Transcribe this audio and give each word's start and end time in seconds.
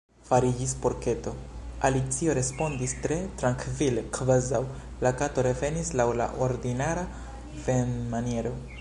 "Fariĝis 0.27 0.71
porketo," 0.85 1.33
Alicio 1.89 2.35
respondis 2.37 2.95
tre 3.05 3.19
trankvile, 3.41 4.05
kvazaŭ 4.17 4.63
la 5.07 5.15
Kato 5.23 5.47
revenis 5.49 5.95
laŭ 6.03 6.11
la 6.23 6.31
ordinara 6.51 7.09
venmaniero. 7.69 8.61